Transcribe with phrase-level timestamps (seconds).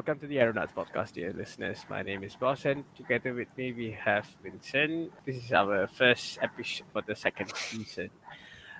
[0.00, 1.84] welcome to the Aeronauts podcast, dear listeners.
[1.90, 5.12] My name is Boss, and together with me we have Vincent.
[5.26, 8.08] This is our first episode for the second season.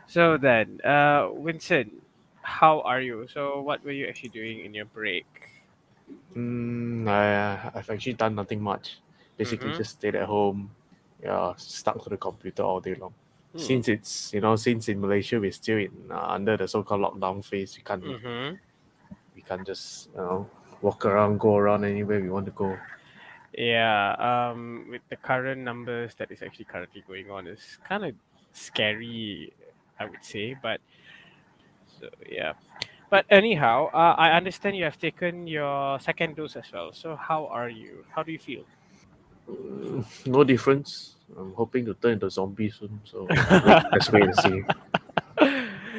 [0.07, 1.93] So then, uh, Vincent,
[2.41, 3.29] how are you?
[3.29, 5.27] So, what were you actually doing in your break?
[6.35, 9.01] Mm, I, I've actually done nothing much.
[9.37, 9.77] Basically, Mhm.
[9.77, 10.71] just stayed at home,
[11.23, 13.12] yeah, stuck to the computer all day long.
[13.52, 13.59] Hmm.
[13.59, 17.45] Since it's you know, since in Malaysia we're still in uh, under the so-called lockdown
[17.45, 18.57] phase, we can't Mm-hmm.
[19.37, 20.48] we can't just you know
[20.83, 22.77] walk around, go around anywhere we want to go.
[23.57, 28.15] Yeah, um, with the current numbers that is actually currently going on, is kind of
[28.53, 29.53] scary,
[29.98, 30.56] I would say.
[30.61, 30.80] But
[32.01, 32.53] so yeah,
[33.11, 36.92] but anyhow, uh, I understand you have taken your second dose as well.
[36.92, 38.05] So how are you?
[38.15, 38.65] How do you feel?
[39.51, 41.17] Mm, no difference.
[41.37, 43.01] I'm hoping to turn into a zombie soon.
[43.05, 43.27] So
[43.92, 44.62] let's wait and see.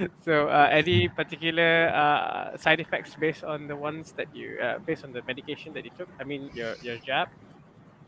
[0.26, 5.04] so uh, any particular uh, side effects based on the ones that you uh, based
[5.04, 6.10] on the medication that you took?
[6.20, 7.30] I mean your your jab.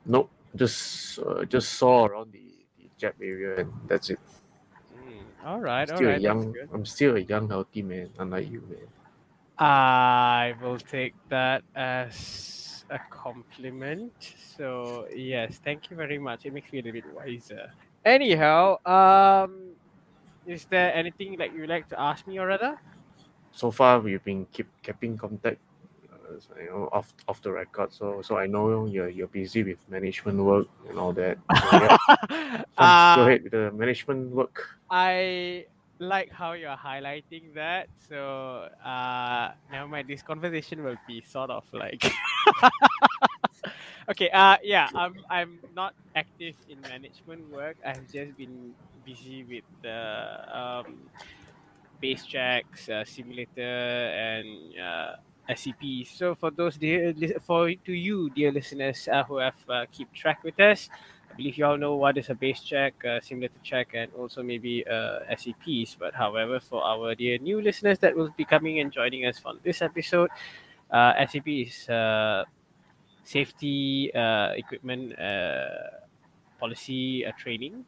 [0.05, 2.43] Nope, just uh, just saw around the,
[2.77, 4.19] the jab area and that's it.
[4.93, 6.55] Mm, all right, I'm still right, a young.
[6.73, 8.87] I'm still a young, healthy man, unlike you, man.
[9.57, 14.33] I will take that as a compliment.
[14.57, 16.45] So yes, thank you very much.
[16.45, 17.71] It makes me a little bit wiser.
[18.05, 19.72] Anyhow, um,
[20.45, 22.77] is there anything that you'd like to ask me or rather?
[23.51, 25.59] so far we've been keep keeping contact
[26.11, 29.63] uh, so, you know off off the record so so i know you're you're busy
[29.63, 31.97] with management work and all that So, yeah,
[33.13, 35.65] go Uh, ahead with the management work I
[35.99, 37.89] like how you're highlighting that.
[37.97, 42.03] So uh never mind, this conversation will be sort of like
[44.11, 47.77] Okay, uh yeah, I'm I'm not active in management work.
[47.85, 49.99] I've just been busy with the
[50.51, 51.09] um
[52.01, 54.47] base checks, uh, simulator and
[54.79, 55.15] uh
[55.47, 56.03] SEP.
[56.05, 57.13] So for those dear
[57.45, 60.89] for to you dear listeners uh, who have uh, keep track with us,
[61.31, 64.43] I believe you all know what is a base check, a simulator check, and also
[64.43, 65.95] maybe uh, SEPs.
[65.99, 69.59] But however, for our dear new listeners that will be coming and joining us on
[69.63, 70.29] this episode,
[70.91, 72.43] uh, SEP is uh,
[73.23, 75.99] safety uh, equipment uh,
[76.59, 77.85] policy uh, training.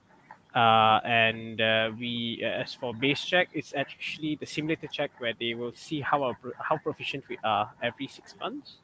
[0.56, 5.34] Uh, and uh, we, uh, as for base check, it's actually the simulator check where
[5.38, 8.78] they will see how our, how proficient we are every six months.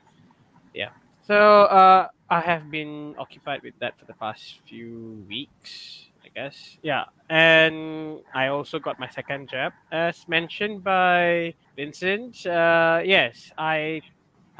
[0.73, 0.89] Yeah.
[1.23, 6.77] So uh, I have been occupied with that for the past few weeks, I guess.
[6.81, 12.45] Yeah, and I also got my second job as mentioned by Vincent.
[12.45, 14.01] Uh, yes, I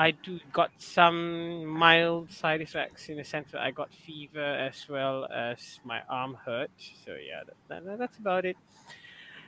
[0.01, 4.89] I do got some mild side effects in the sense that I got fever as
[4.89, 6.71] well as my arm hurt.
[7.05, 8.57] So yeah, that, that, that's about it.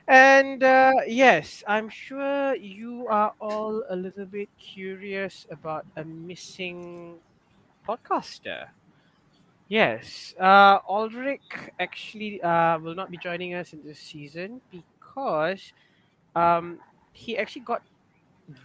[0.07, 7.15] And uh, yes, I'm sure you are all a little bit curious about a missing
[7.87, 8.67] podcaster.
[9.69, 15.73] Yes, uh, Aldrich actually uh, will not be joining us in this season because
[16.35, 16.77] um,
[17.11, 17.81] he actually got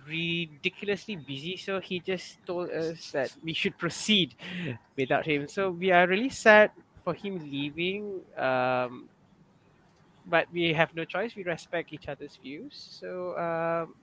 [0.07, 1.57] ridiculously busy.
[1.57, 4.35] So he just told us that we should proceed
[4.97, 5.49] without him.
[5.49, 6.71] So we are really sad
[7.05, 8.21] for him leaving.
[8.37, 9.09] Um,
[10.27, 11.35] but we have no choice.
[11.37, 12.77] We respect each other's views.
[13.01, 13.95] So, um,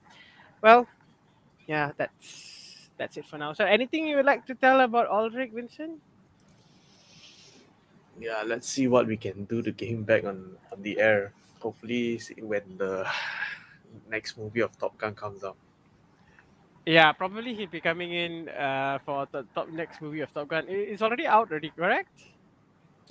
[0.60, 0.88] well,
[1.68, 3.52] yeah, that's that's it for now.
[3.52, 6.00] So, anything you would like to tell about Aldrich, Vincent?
[8.18, 11.32] yeah let's see what we can do to get him back on on the air
[11.60, 13.06] hopefully when the
[14.10, 15.56] next movie of top gun comes out
[16.86, 20.66] Yeah, probably he'll be coming in uh, for the top next movie of Top Gun.
[20.68, 22.10] It's already out already, correct?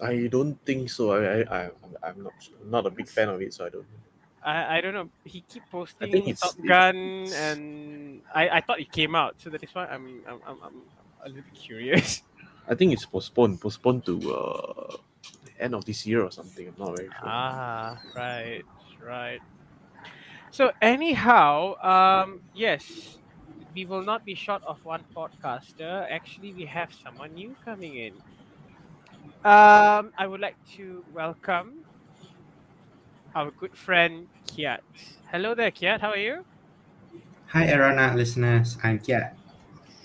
[0.02, 1.69] i don't think so i i, I
[2.03, 2.34] i'm not
[2.66, 4.00] not a big fan of it so i don't know
[4.44, 5.09] I, I don't know.
[5.24, 9.64] He keep posting Top Gun, it's- and I, I thought it came out, so that
[9.64, 10.81] is why I'm I'm, I'm, I'm
[11.24, 12.22] a little bit curious.
[12.68, 14.97] i think it's postponed postponed to uh
[15.59, 18.64] end of this year or something i'm not very sure Ah, right,
[19.03, 19.41] right.
[20.52, 23.17] So anyhow, um, yes,
[23.76, 26.08] we will not be short of one podcaster.
[26.10, 28.14] Actually, we have someone new coming in.
[29.44, 31.84] Um, I would like to welcome
[33.36, 34.80] our good friend Kiat.
[35.30, 36.00] Hello there, Kiat.
[36.00, 36.46] How are you?
[37.48, 38.78] Hi, Aeronaut listeners.
[38.82, 39.34] I'm Kiat.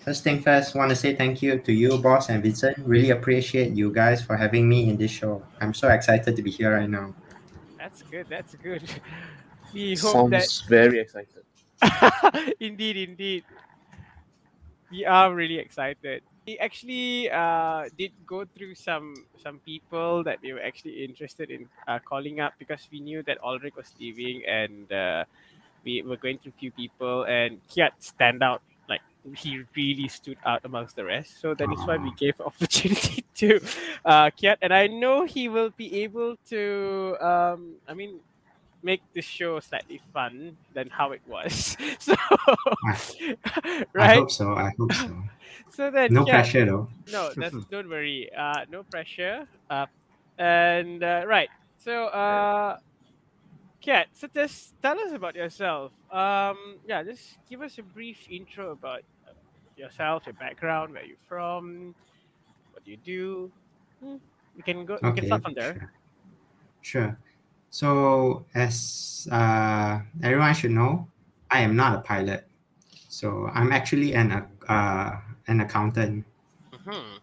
[0.05, 2.77] First thing first, want to say thank you to you, boss, and Vincent.
[2.85, 5.43] Really appreciate you guys for having me in this show.
[5.61, 7.15] I'm so excited to be here right now.
[7.79, 8.27] That's good.
[8.29, 8.83] That's good.
[9.73, 11.45] We hope that sounds very excited
[12.61, 13.45] indeed, indeed.
[14.91, 16.23] We are really excited.
[16.47, 21.69] We actually uh, did go through some some people that we were actually interested in
[21.87, 25.25] uh, calling up because we knew that Aldrich was leaving and uh,
[25.85, 29.01] we were going through few people and Kiat stand out like
[29.37, 31.41] he really stood out amongst the rest.
[31.41, 33.61] So that is why we gave opportunity to
[34.05, 37.17] uh, Kiat, and I know he will be able to.
[37.21, 38.19] Um, I mean,
[38.83, 41.77] make this show slightly fun than how it was.
[42.01, 42.15] So,
[43.99, 44.11] I right.
[44.11, 44.55] hope so.
[44.55, 45.23] I hope so.
[45.69, 46.89] So then, No yeah, pressure though.
[47.07, 48.31] no, that's don't worry.
[48.37, 49.47] Uh, no pressure.
[49.71, 49.87] Uh,
[50.39, 51.51] and uh, right.
[51.79, 52.77] So, uh,
[53.85, 55.93] Kiat, so just tell us about yourself.
[56.11, 59.03] Um, yeah, just give us a brief intro about
[59.77, 61.95] yourself, your background, where you're from,
[62.73, 63.53] what you do.
[64.03, 64.17] Hmm,
[64.55, 64.99] You can go.
[65.05, 65.81] You can start from there.
[65.81, 65.93] Sure.
[66.81, 67.19] Sure.
[67.71, 71.07] So, as uh, everyone should know,
[71.51, 72.47] I am not a pilot.
[73.09, 76.25] So, I'm actually an uh, an accountant.
[76.73, 77.19] hmm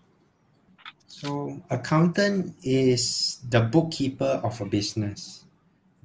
[1.07, 5.43] So, accountant is the bookkeeper of a business.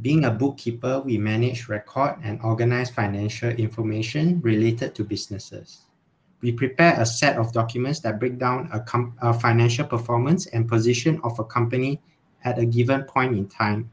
[0.00, 5.87] Being a bookkeeper, we manage, record, and organize financial information related to businesses.
[6.41, 10.67] We prepare a set of documents that break down a, com- a financial performance and
[10.67, 12.00] position of a company
[12.43, 13.93] at a given point in time.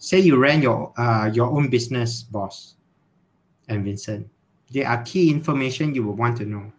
[0.00, 2.74] Say you ran your uh, your own business, boss,
[3.68, 4.26] and Vincent.
[4.72, 6.72] There are key information you will want to know.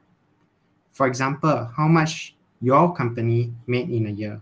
[0.90, 4.42] For example, how much your company made in a year,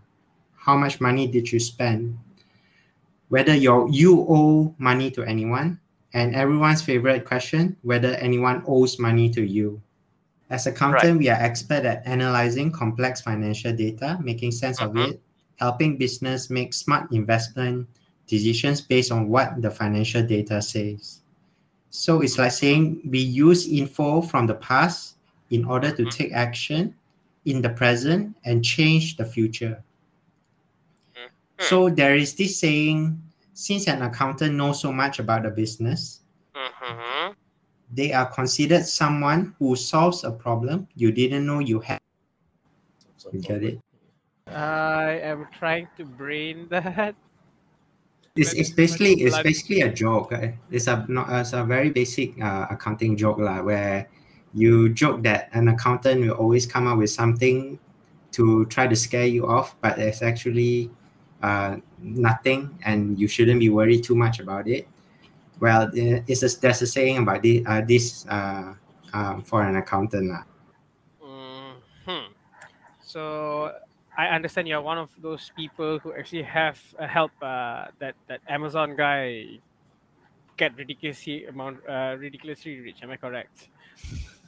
[0.56, 2.18] how much money did you spend,
[3.28, 5.78] whether your you owe money to anyone,
[6.14, 9.82] and everyone's favorite question, whether anyone owes money to you.
[10.50, 15.10] As accountant, we are expert at analyzing complex financial data, making sense of Mhm.
[15.12, 15.22] it,
[15.58, 17.86] helping business make smart investment
[18.30, 21.22] decisions based on what the financial data says.
[21.90, 25.18] So it's like saying we use info from the past
[25.50, 26.12] in order to Mhm.
[26.12, 26.96] take action
[27.46, 29.84] in the present and change the future.
[31.60, 33.22] So there is this saying
[33.54, 36.22] since an accountant knows so much about the business,
[36.56, 37.34] Mm-hmm.
[37.92, 42.00] they are considered someone who solves a problem you didn't know you had.
[43.34, 43.80] You get it?
[44.48, 47.16] I am trying to brain that.
[48.40, 50.32] It's, it's basically it's basically a joke.
[50.32, 50.56] eh.
[50.72, 54.08] It's a not it's a very basic uh, accounting joke lah, where
[54.56, 57.78] you joke that an accountant will always come up with something
[58.32, 60.90] to try to scare you off, but it's actually
[61.44, 64.88] uh, nothing, and you shouldn't be worried too much about it.
[65.60, 68.74] Well, it's a, there's a saying about this, uh, this uh,
[69.12, 70.44] um, for an accountant lah.
[72.06, 72.32] Hmm.
[73.04, 73.74] So
[74.20, 78.42] I understand you're one of those people who actually have uh, helped uh, that that
[78.50, 79.62] Amazon guy
[80.58, 82.98] get ridiculously amount uh, ridiculously rich.
[83.02, 83.70] Am I correct?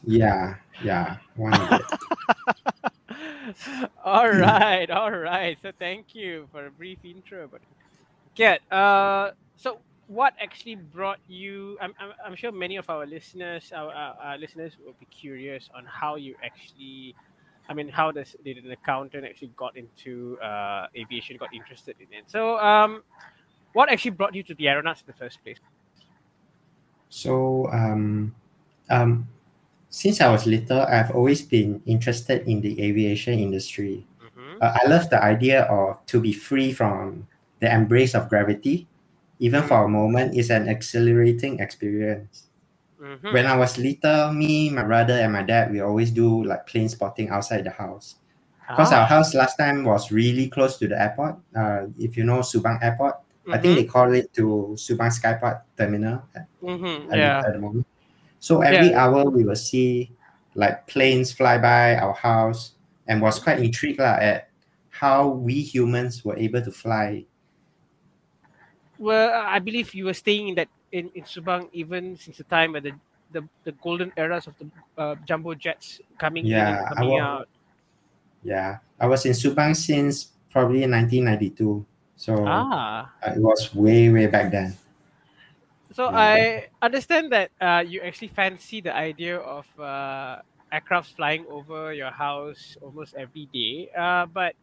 [0.04, 1.72] Yeah, yeah, one of
[4.04, 5.58] all right, all right.
[5.62, 7.48] So thank you for a brief intro.
[7.48, 7.62] But
[8.36, 11.78] get uh, so what actually brought you?
[11.80, 15.70] I'm, I'm, I'm sure many of our listeners, our, our, our listeners, will be curious
[15.74, 17.16] on how you actually.
[17.72, 22.12] I mean, how does did an accountant actually got into uh, aviation, got interested in
[22.12, 22.28] it?
[22.28, 23.02] So, um,
[23.72, 25.56] what actually brought you to the aeronauts in the first place?
[27.08, 28.36] So, um,
[28.90, 29.26] um,
[29.90, 34.06] since I was little, I've always been interested in the aviation industry.
[34.20, 34.60] Mm-hmm.
[34.60, 37.26] Uh, I love the idea of to be free from
[37.62, 38.86] the embrace of gravity.
[39.40, 42.51] Even for a moment, it's an exhilarating experience.
[43.02, 43.34] Mm-hmm.
[43.34, 46.88] When I was little, me, my brother, and my dad, we always do like plane
[46.88, 48.22] spotting outside the house.
[48.70, 49.02] Because Ah.
[49.02, 51.36] our house last time was really close to the airport.
[51.50, 53.18] Uh, if you know Subang Airport,
[53.52, 56.24] I think they call it to Subang Skyport Terminal
[56.62, 57.42] Mhm, at, Yeah.
[57.42, 57.90] at the moment.
[58.40, 59.04] So every Yeah.
[59.04, 60.14] hour we will see
[60.56, 62.78] like planes fly by our house
[63.08, 64.48] and was quite intrigued lah, at
[64.94, 67.26] how we humans were able to fly.
[69.02, 72.74] Well, I believe you were staying in that in, in Subang even since the time
[72.74, 72.94] where the
[73.32, 77.06] the, the golden eras of the uh, jumbo jets coming in Yeah, and I coming
[77.06, 77.48] wa- out.
[78.44, 81.86] Yeah, I was in Subang since probably 1992.
[82.16, 84.76] So Ah, uh, it was way, way back then.
[85.92, 86.46] so Yeah.
[86.48, 90.42] I understand that uh, you actually fancy the idea of uh,
[90.74, 93.90] aircrafts flying over your house almost every day.
[93.98, 94.56] Uh, but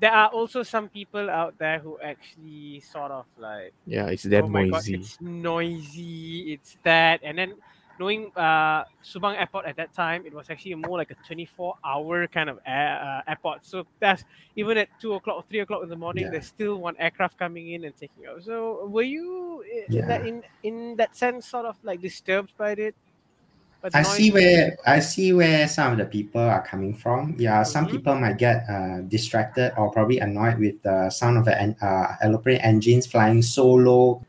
[0.00, 4.44] there are also some people out there who actually sort of like Yeah, it's that
[4.44, 4.94] oh my god, noisy.
[4.94, 7.54] it's noisy, it's that, and then
[8.00, 12.48] knowing uh, Subang Airport at that time, it was actually more like a 24-hour kind
[12.50, 13.64] of air, uh, airport.
[13.64, 14.24] So that's
[14.56, 16.30] even at two o'clock or three o'clock in the morning, Yeah.
[16.32, 18.42] there's still one aircraft coming in and taking off.
[18.42, 22.72] So were you i- in that in in that sense sort of like disturbed by
[22.72, 22.96] it?
[23.82, 27.34] The I see where I see where some of the people are coming from.
[27.36, 27.90] Yeah, some Mhm.
[27.90, 32.60] people might get uh, distracted or probably annoyed with the sound of an uh, aeroplane
[32.62, 34.22] engines flying so low,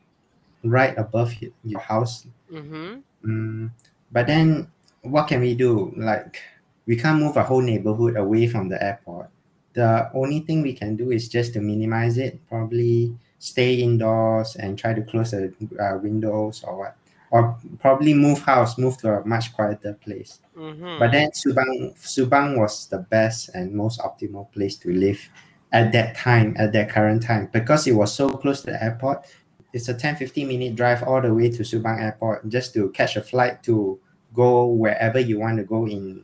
[0.63, 1.33] right above
[1.63, 2.25] your house.
[2.51, 2.97] Mm-hmm.
[3.25, 3.69] Mm,
[4.11, 4.67] but then
[5.03, 5.93] what can we do?
[5.97, 6.41] Like,
[6.85, 9.29] we can't move a whole neighborhood away from the airport.
[9.73, 14.77] The only thing we can do is just to minimize it, probably stay indoors and
[14.77, 16.95] try to close the uh, windows or what.
[17.33, 20.37] Or probably move house, move to a much quieter place.
[20.53, 21.01] Mhm.
[21.01, 25.17] But then Subang, Subang was the best and most optimal place to live
[25.73, 29.25] at that time, at that current time, because it was so close to the airport.
[29.73, 33.17] It's a 10 15 minute drive all the way to Subang Airport just to catch
[33.17, 33.97] a flight to
[34.29, 36.21] go wherever you want to go in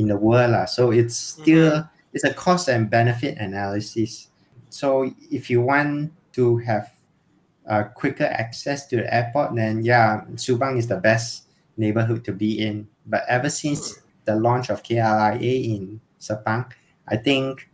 [0.00, 0.52] in the world.
[0.56, 0.64] lah.
[0.64, 1.84] So it's still
[2.16, 4.32] it's a cost and benefit analysis.
[4.72, 6.88] So if you want to have
[7.68, 11.44] uh, quicker access to the airport, then yeah, Subang is the best
[11.76, 12.88] neighborhood to be in.
[13.06, 16.72] But ever since the launch of KLIA in Sepang,
[17.06, 17.70] I think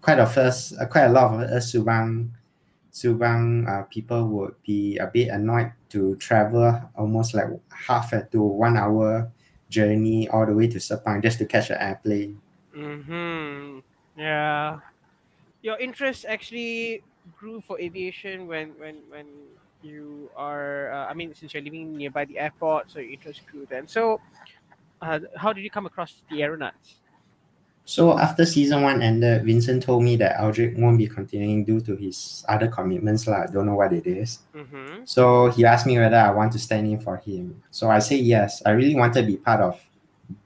[0.00, 2.30] quite of us, uh, quite a lot of us Subang,
[2.92, 8.42] Subang uh, people would be a bit annoyed to travel almost like half a to
[8.42, 9.30] one hour
[9.68, 12.40] journey all the way to Sepang just to catch an airplane.
[12.76, 13.78] Mm-hmm.
[14.18, 14.80] Yeah.
[15.62, 17.02] Your interest actually
[17.38, 19.26] grew for aviation when when when
[19.82, 23.66] you are uh, I mean since you're living nearby the airport, so your interest grew
[23.68, 23.88] then.
[23.88, 24.20] So
[25.02, 26.96] uh, how did you come across the aeronauts?
[27.90, 31.96] So after season one ended, Vincent told me that Aldrich won't be continuing due to
[31.96, 33.26] his other commitments.
[33.26, 33.46] Lah.
[33.46, 34.40] Don't know what it is.
[34.54, 35.02] Mm-hmm.
[35.04, 37.60] So he asked me whether I want to stand in for him.
[37.72, 38.62] So I say yes.
[38.64, 39.80] I really want to be part of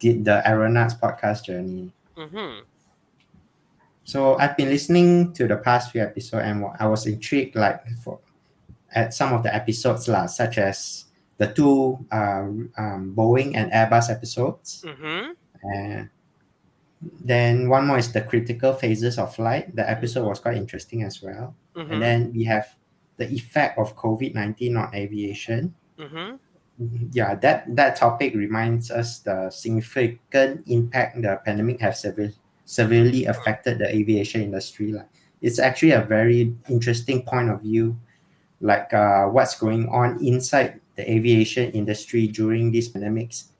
[0.01, 1.93] the, the Aeronauts podcast journey.
[2.17, 2.65] Mm-hmm.
[4.05, 8.21] So I've been listening to the past few episodes and I was intrigued like for
[8.93, 11.07] at some of the episodes lah, such as
[11.39, 12.47] the two uh,
[12.79, 14.85] um, Boeing and Airbus episodes.
[14.87, 15.33] Mm-hmm.
[15.65, 16.11] And
[17.25, 19.75] then one more is the critical phases of flight.
[19.75, 21.57] The episode was quite interesting as well.
[21.75, 21.93] Mm-hmm.
[21.93, 22.69] And then we have
[23.17, 25.75] the effect of COVID 19 on aviation.
[25.99, 27.07] mm-hmm.
[27.13, 32.35] Yeah, that, that topic reminds us the significant impact the pandemic has sever-
[32.65, 34.93] severely affected the aviation industry.
[34.93, 35.09] Like,
[35.43, 37.97] it's actually a very interesting point of view,
[38.61, 43.51] like uh, what's going on inside the aviation industry during these pandemics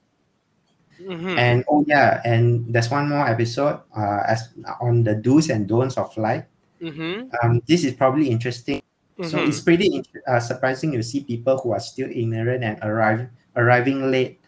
[1.01, 1.37] Mm-hmm.
[1.37, 4.47] and oh yeah, and there's one more episode uh, as
[4.79, 6.45] on the do's and don'ts of flight.
[6.81, 7.27] mm-hmm.
[7.43, 8.81] Um, this is probably interesting.
[9.23, 9.47] So Mhm.
[9.47, 14.39] it's pretty uh, surprising to see people who are still ignorant and arrive arriving late.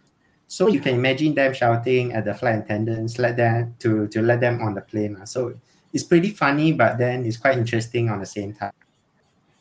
[0.47, 4.39] So you can imagine them shouting at the flight attendants, let them to to let
[4.39, 5.19] them on the plane.
[5.19, 5.25] lah.
[5.27, 5.53] So
[5.91, 8.71] it's pretty funny, but then it's quite interesting on the same time.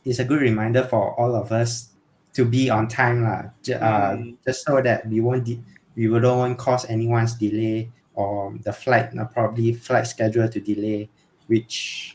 [0.07, 1.91] It's a good reminder for all of us
[2.39, 3.51] to be on time, lah.
[3.67, 4.39] Uh, Mm.
[4.47, 5.59] just so that we won't de-
[5.99, 11.11] we don't cause anyone's delay or the flight uh, probably flight schedule to delay,
[11.51, 12.15] which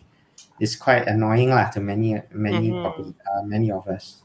[0.63, 2.79] is quite annoying lah to many many Mhm.
[2.85, 4.23] popu- uh, many of us.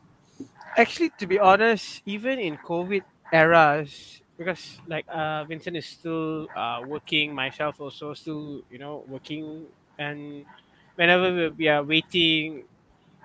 [0.76, 6.80] Actually, to be honest, even in COVID eras, because like uh, Vincent is still uh,
[6.84, 9.66] working, myself also still, you know, working,
[9.98, 10.46] and
[10.94, 12.64] whenever we, are waiting,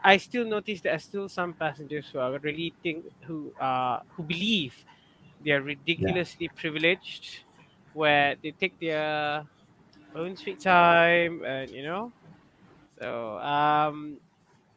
[0.04, 4.24] I still notice there are still some passengers who are really think who uh who
[4.24, 4.86] believe
[5.42, 7.46] they are ridiculously privileged,
[7.94, 9.46] where they take their
[10.16, 12.14] own sweet time, and you know,
[13.00, 14.20] so um,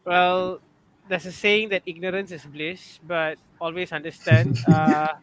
[0.04, 0.60] well,
[1.08, 5.14] there's a saying that ignorance is bliss, but always understand uh,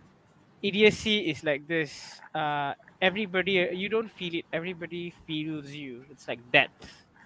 [0.61, 2.21] idiocy is like this.
[2.33, 4.45] Uh, everybody, you don't feel it.
[4.53, 6.05] Everybody feels you.
[6.11, 6.71] It's like death.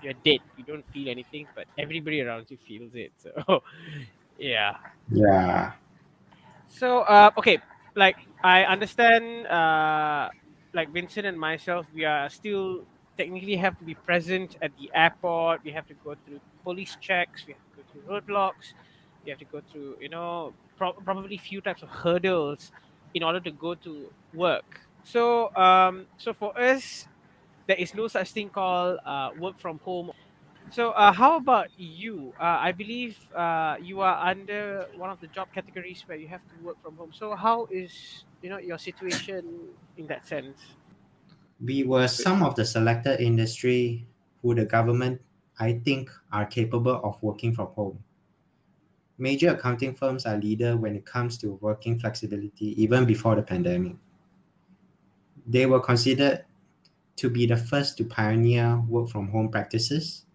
[0.01, 0.39] You're dead.
[0.57, 3.11] You don't feel anything, but everybody around you feels it.
[3.17, 3.63] So,
[4.37, 4.77] yeah.
[5.11, 5.73] Yeah,
[6.67, 7.59] So, uh, okay,
[7.95, 10.29] like I understand, uh,
[10.73, 12.83] like Vincent and myself, we are still
[13.17, 15.63] technically have to be present at the airport.
[15.63, 17.45] We have to go through police checks.
[17.47, 18.73] We have to go through roadblocks.
[19.23, 22.71] We have to go through, you know, pro- probably few types of hurdles
[23.13, 24.81] in order to go to work.
[25.03, 27.07] So, um, so for us,
[27.67, 30.11] there is no such thing called uh, work from home
[30.69, 32.33] so, uh, how about you?
[32.39, 36.47] Uh, I believe uh, you are under one of the job categories where you have
[36.49, 37.11] to work from home.
[37.13, 40.77] So, how is you know your situation in that sense?
[41.59, 44.07] we were some of the selected industry
[44.41, 45.21] who the government
[45.59, 48.03] I think are capable of working from home.
[49.17, 53.95] Major accounting firms are leader when it comes to working flexibility even before the pandemic.
[55.47, 56.43] They were considered
[57.15, 60.25] to be the first to pioneer work from home practices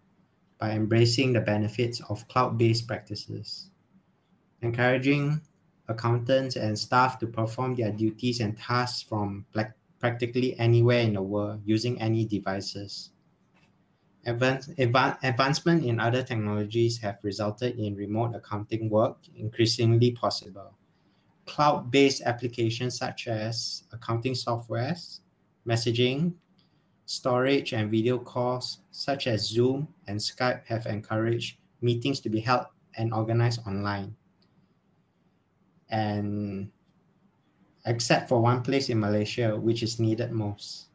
[0.57, 3.69] by embracing the benefits of cloud-based practices,
[4.63, 5.41] encouraging
[5.87, 9.45] accountants and staff to perform their duties and tasks from
[9.99, 13.10] practically anywhere in the world using any devices.
[14.25, 20.77] Advance, advan- advancement in other technologies have resulted in remote accounting work increasingly possible,
[21.47, 25.21] cloud-based applications such as accounting softwares,
[25.65, 26.33] messaging,
[27.05, 32.67] storage, and video calls such as Zoom and Skype have encouraged meetings to be held
[32.95, 34.15] and organized online.
[35.89, 36.71] And
[37.85, 40.87] except for one place in Malaysia, which is needed most.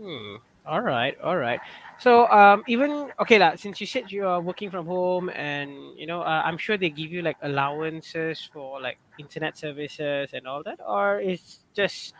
[0.00, 0.36] Hmm.
[0.64, 1.18] All right.
[1.20, 1.60] All right.
[1.98, 3.54] So um, even okay lah.
[3.58, 6.90] Since you said you are working from home, and you know, uh, I'm sure they
[6.90, 12.14] give you like allowances for like internet services and all that, or it's just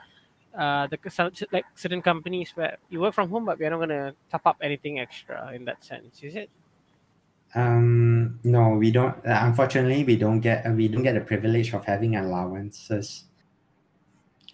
[0.59, 0.99] uh, the
[1.53, 4.99] like certain companies where you work from home, but we're not gonna top up anything
[4.99, 6.23] extra in that sense.
[6.23, 6.51] Is it?
[7.55, 9.15] Um, no, we don't.
[9.27, 13.25] Uh, unfortunately, we don't get uh, we don't get the privilege of having allowances.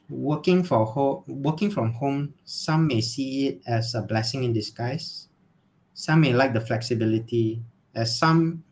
[0.09, 5.29] Working for home, working from home, some may see it as a blessing in disguise.
[5.95, 7.63] Some may like the flexibility,
[7.95, 8.65] as some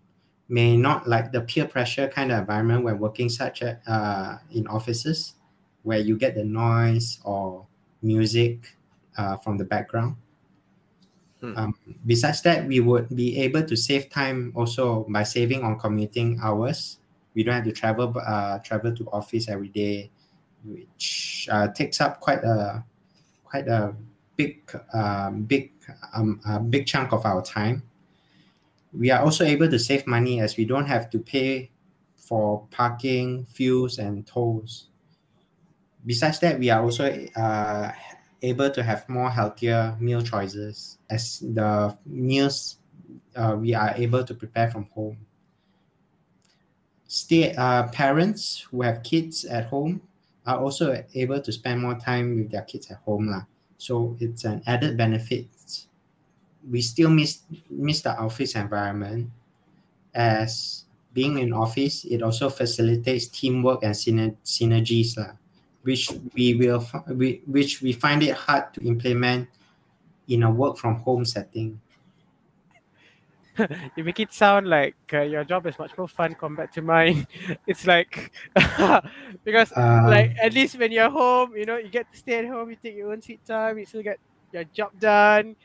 [0.48, 4.66] may not like the peer pressure kind of environment when working such a, uh, in
[4.68, 5.34] offices,
[5.82, 7.66] where you get the noise or
[8.00, 8.74] music
[9.18, 10.16] uh, from the background.
[11.56, 11.74] Um,
[12.06, 16.98] besides that, we would be able to save time also by saving on commuting hours.
[17.34, 20.10] We don't have to travel uh, travel to office every day,
[20.66, 22.84] which uh, takes up quite a
[23.44, 23.94] quite a
[24.36, 24.60] big
[24.92, 25.72] uh, big
[26.14, 27.82] um, a big chunk of our time.
[28.92, 31.70] We are also able to save money as we don't have to pay
[32.16, 34.88] for parking, fuels, and tolls.
[36.04, 37.04] Besides that, we are also
[37.36, 37.92] uh,
[38.42, 42.78] able to have more healthier meal choices as the meals
[43.34, 45.18] uh, we are able to prepare from home.
[47.06, 50.00] Stay uh, parents who have kids at home
[50.46, 53.42] are also able to spend more time with their kids at home lah.
[53.78, 55.46] So it's an added benefit.
[56.70, 59.30] We still miss miss the office environment
[60.14, 65.32] as being in office it also facilitates teamwork and syner- synergies lah
[65.86, 69.48] which we will we, which we find it hard to implement
[70.26, 71.80] in a work from home setting.
[73.96, 77.26] you make it sound like uh, your job is much more fun compared to mine.
[77.66, 78.32] It's like
[79.44, 82.46] because Um, like at least when you're home, you know, you get to stay at
[82.46, 84.18] home, you take your own sweet time, you still get
[84.52, 85.56] your job done.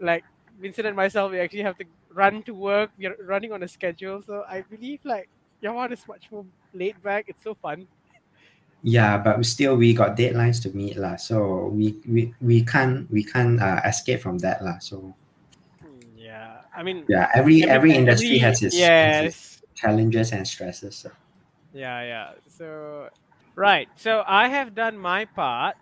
[0.00, 0.24] Like
[0.60, 2.90] Vincent and myself, we actually have to run to work.
[2.98, 5.28] We're running on a schedule, so I believe like
[5.60, 7.26] your one is much more laid back.
[7.28, 7.86] It's so fun.
[8.84, 11.16] Yeah, but still we got deadlines to meet lah.
[11.16, 14.76] So we we, we can't we can't uh, escape from that lah.
[14.78, 15.16] So
[16.76, 20.96] I mean, yeah, every every, industry every- has its, has its challenges and stresses.
[20.96, 21.10] So.
[21.72, 22.30] Yeah, yeah.
[22.48, 23.08] So,
[23.54, 23.88] right.
[23.96, 25.76] So I have done my part,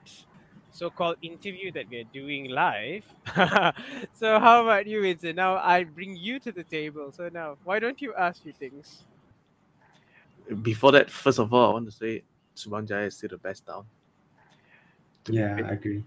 [0.71, 3.05] so-called interview that we're doing live.
[4.15, 5.37] so how about you, Vincent?
[5.37, 7.13] Now I bring you to the table.
[7.13, 9.05] So now, why don't you ask me things?
[10.63, 12.23] Before that, first of all, I want to say
[12.57, 13.85] Subang Jaya is still the best town.
[15.25, 15.57] to Yeah.
[15.65, 16.05] I agree.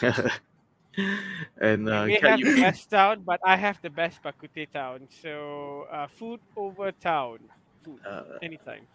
[1.60, 4.22] and We uh, may can have you, the best town, but I have the best
[4.22, 5.08] Bak Kut Teh town.
[5.22, 7.38] So uh, food over town.
[7.84, 8.86] Food uh, anytime.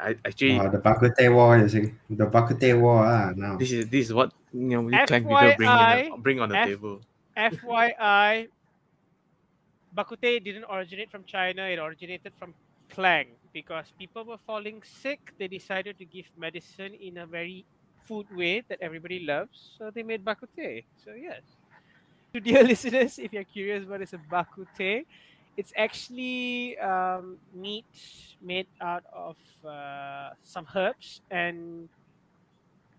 [0.00, 3.32] I actually Oh, the Bak Kut Teh War is the Bak Kut Teh War ah,
[3.36, 3.56] now.
[3.56, 6.48] this is this is what you know we Klang people bring in FYI, bring on
[6.48, 7.00] the F- table.
[7.36, 8.48] FYI,
[9.92, 12.54] Bak Kut Teh didn't originate from China, it originated from
[12.88, 15.20] Klang because people were falling sick.
[15.38, 17.64] They decided to give medicine in a very
[18.06, 20.80] food way that everybody loves, so they made Bak Kut Teh.
[21.04, 21.42] So, yes.
[22.34, 25.02] To dear listeners, if you're curious what is a Bak Kut Teh,
[25.56, 27.84] it's actually um, meat
[28.42, 31.88] made out of uh, some herbs and,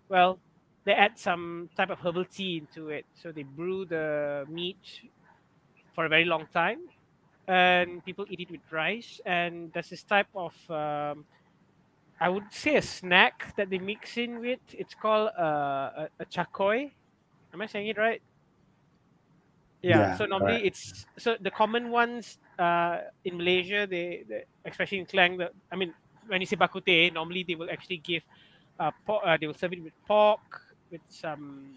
[0.08, 0.38] well,
[0.84, 3.04] they add some type of herbal tea into it.
[3.14, 5.02] So they brew the meat
[5.94, 6.80] for a very long time,
[7.46, 9.20] and people eat it with rice.
[9.26, 11.24] And there's this type of, um,
[12.20, 14.60] I would say, a snack that they mix in with.
[14.72, 16.92] It's called uh, a, a chakoy.
[17.52, 18.22] Am I saying it right?
[19.82, 19.98] Yeah.
[19.98, 20.66] Yeah, so normally correct.
[20.66, 25.38] it's so the common ones uh, in Malaysia, they, they especially in Klang.
[25.38, 25.94] The, I mean,
[26.26, 28.22] when you say bak kut teh, normally they will actually give
[28.78, 30.42] uh, pork, uh, they will serve it with pork
[30.90, 31.76] with some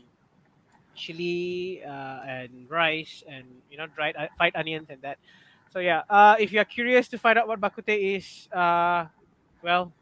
[0.95, 5.17] chili uh, and rice and you know dried uh, fried onions and that.
[5.69, 8.49] So yeah, uh, if you are curious to find out what bak kut teh is,
[8.51, 9.05] uh,
[9.61, 9.93] well,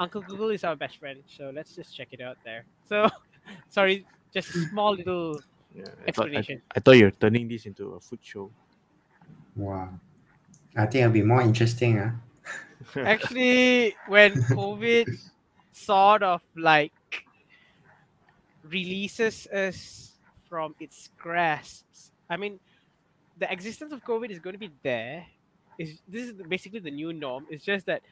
[0.00, 2.64] Uncle Google is our best friend, so let's just check it out there.
[2.88, 3.08] So,
[3.68, 5.40] sorry, just a small little
[5.74, 6.62] Yeah, I thought I, explanation.
[6.74, 8.50] I thought you're turning this into a food show.
[9.56, 9.90] Wow.
[10.76, 11.98] I think it'll be more interesting.
[11.98, 12.12] Ah.
[12.96, 15.08] Actually, when COVID
[15.72, 16.92] sort of like
[18.62, 20.12] releases us
[20.48, 21.84] from its grasp,
[22.30, 22.60] I mean,
[23.38, 25.26] the existence of COVID is going to be there.
[25.78, 27.46] Is this is basically the new norm?
[27.50, 28.02] It's just that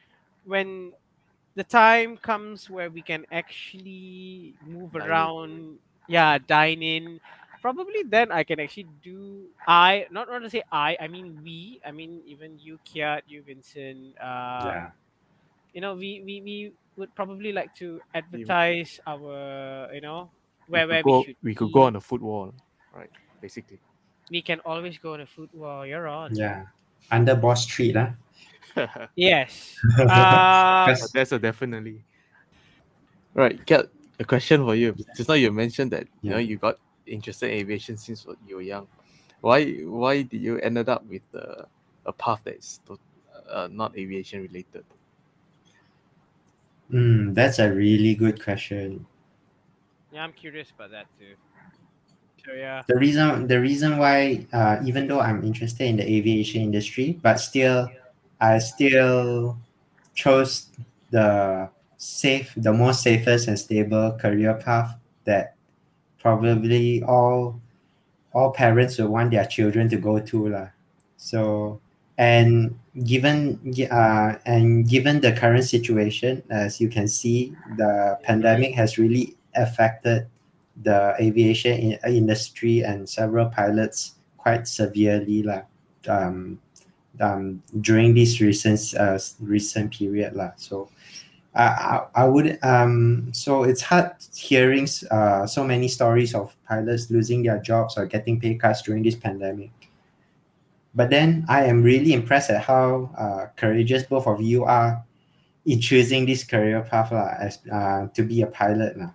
[0.45, 0.93] when
[1.57, 5.09] the time comes where we can actually move Dine in.
[5.09, 7.19] around, yeah, dine in.
[7.65, 11.81] Probably then I can actually do I not not to say I I mean we
[11.83, 14.89] I mean even you Kiat you Vincent uh yeah.
[15.73, 20.29] you know we we, we would probably like to advertise our you know
[20.69, 21.73] where we where could go, we should we could eat.
[21.73, 22.53] go on a food wall,
[22.93, 23.11] right?
[23.41, 23.81] Basically.
[24.29, 26.65] we can always go on a food wall you're on Yeah.
[27.09, 28.11] Under Boss Street, huh?
[29.15, 30.45] Yes uh,
[30.85, 31.11] Yes.
[31.11, 32.03] That's a definitely.
[33.33, 34.95] Right, Kiat, a question for you.
[35.15, 38.61] Just now you mentioned that you know you got interested in aviation since you were
[38.61, 38.87] young.
[39.41, 41.65] Why why did you ended up with uh,
[42.05, 42.97] a path that is to,
[43.49, 44.83] uh, not aviation related?
[46.91, 49.05] Mm, that's a really good question.
[50.11, 51.35] yeah i'm curious about that too
[52.45, 56.61] so yeah The reason the reason why uh, even though I'm interested in the aviation
[56.61, 57.91] industry, but still
[58.39, 59.57] I still
[60.13, 60.67] chose
[61.11, 64.95] the safe the most safest and stable career path
[65.25, 65.55] that
[66.19, 67.59] probably all
[68.33, 70.67] all parents would want their children to go to lah.
[71.17, 71.79] So
[72.17, 78.73] and given gi- uh, and given the current situation, as you can see, the pandemic
[78.75, 80.27] has really affected
[80.81, 85.63] the aviation in- industry and several pilots quite severely lah.
[86.07, 86.59] Um,
[87.21, 90.51] um, during this recent uh, recent period lah.
[90.57, 90.89] So
[91.57, 97.41] I, I, would um so it's hard hearing uh, so many stories of pilots losing
[97.41, 99.71] their jobs or getting pay cuts during this pandemic.
[100.93, 105.03] But then I am really impressed at how uh, courageous both of you are
[105.65, 109.11] in choosing this career path lah, as uh, to be a pilot lah.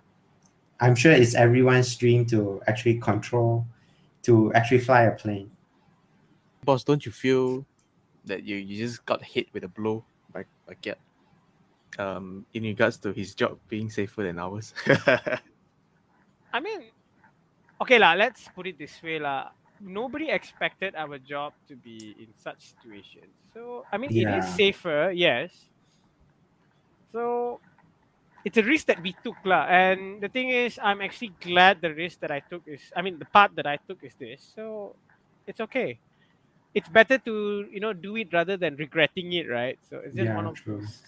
[0.79, 3.65] I'm sure it's everyone's dream to actually control,
[4.23, 5.49] to actually fly a plane.
[6.63, 7.65] Boss, don't you feel
[8.25, 10.97] that you, you just got hit with a blow by, by Kiat?
[11.99, 14.73] Um, in regards to his job being safer than ours.
[16.53, 16.89] I mean,
[17.81, 18.13] okay lah.
[18.13, 19.49] Let's put it this way lah.
[19.81, 23.33] Nobody expected our job to be in such situations.
[23.53, 25.53] So I mean, it is safer, yes.
[27.11, 27.59] So
[28.45, 29.67] it's a risk that we took lah.
[29.69, 32.81] And the thing is, I'm actually glad the risk that I took is.
[32.95, 34.41] I mean, the part that I took is this.
[34.55, 34.95] So
[35.45, 35.99] it's okay.
[36.73, 39.79] It's better to you know do it rather than regretting it, right?
[39.89, 40.77] So it's just Yeah, one of true.
[40.77, 41.03] those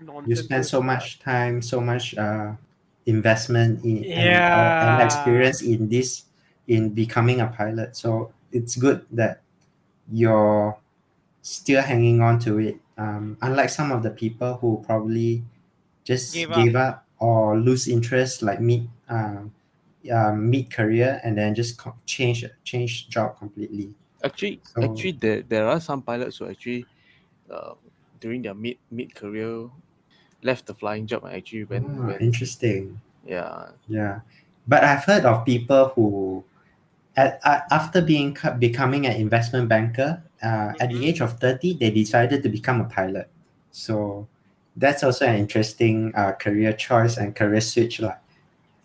[0.00, 0.26] nonsense.
[0.26, 2.54] You spend so much time, so much uh,
[3.06, 4.80] investment in and, uh, Yeah.
[4.80, 6.24] and experience in this,
[6.68, 7.96] in becoming a pilot.
[7.96, 9.42] So it's good that
[10.12, 10.78] you're
[11.42, 12.76] still hanging on to it.
[12.98, 15.44] Um, unlike some of the people who probably
[16.04, 19.52] just Gave gave up, or lose interest, like mid, um,
[20.12, 23.94] uh, mid career, and then just co- change change job completely.
[24.24, 26.86] Actually, So- actually, there there are some pilots who actually,
[27.50, 27.74] uh,
[28.20, 29.68] during their mid mid career,
[30.42, 33.00] left the flying job and actually went, Ah, went interesting.
[33.26, 34.20] yeah Yeah,
[34.66, 36.44] but I've heard of people who,
[37.16, 41.06] at, at after being becoming an investment banker, uh, at the Mhm.
[41.08, 43.28] age of thirty, they decided to become a pilot.
[43.70, 44.26] So
[44.76, 48.18] that's also an interesting uh, career choice and career switch, like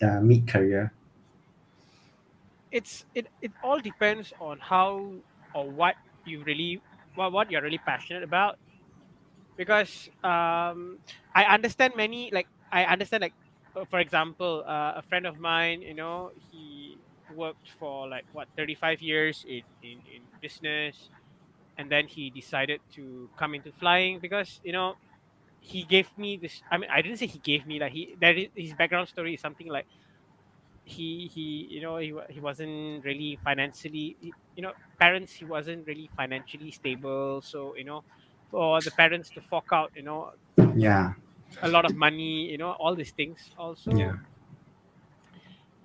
[0.02, 0.92] uh, mid career.
[2.72, 5.22] It's it, it all depends on how
[5.54, 6.82] or what you really
[7.16, 8.58] what, what you're really passionate about.
[9.58, 11.00] Because um
[11.36, 13.36] i understand many like i understand like
[13.76, 18.48] uh, for example uh, a friend of mine you know he worked for like what
[18.58, 21.12] 35 years in, in in business
[21.78, 24.96] and then he decided to come into flying because you know
[25.60, 28.38] he gave me this i mean i didn't say he gave me like he that
[28.38, 29.88] is, his background story is something like
[30.84, 34.18] he he you know he, he wasn't really financially
[34.56, 38.04] you know parents he wasn't really financially stable so you know
[38.50, 40.32] for the parents to fork out you know
[40.76, 41.14] Yeah,
[41.62, 44.18] a lot of money you know all these things also Yeah.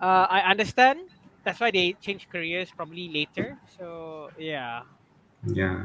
[0.01, 0.99] uh, i understand
[1.45, 4.83] that's why they change careers probably later so yeah
[5.47, 5.85] yeah.